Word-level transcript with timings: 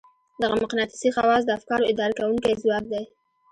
دغه 0.41 0.55
مقناطيسي 0.61 1.09
خواص 1.15 1.41
د 1.45 1.49
افکارو 1.57 1.89
اداره 1.91 2.13
کوونکی 2.19 2.59
ځواک 2.61 2.83
دی. 2.93 3.03